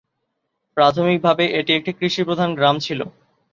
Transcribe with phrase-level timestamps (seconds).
[0.77, 2.99] এটি প্রাথমিকভাবে এটি একটি কৃষিপ্রধান গ্রাম ছিল।